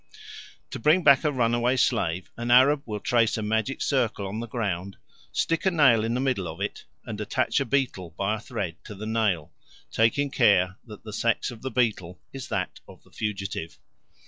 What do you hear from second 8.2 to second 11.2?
a thread to the nail, taking care that the